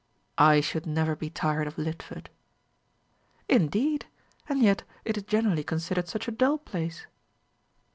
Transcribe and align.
"I 0.39 0.61
should 0.61 0.87
never 0.87 1.15
be 1.15 1.29
tired 1.29 1.67
of 1.67 1.77
Lidford." 1.77 2.31
"Indeed! 3.47 4.07
and 4.49 4.59
yet 4.59 4.81
it 5.05 5.15
is 5.15 5.21
generally 5.21 5.63
considered 5.63 6.07
such 6.07 6.27
a 6.27 6.31
dull 6.31 6.57
place." 6.57 7.05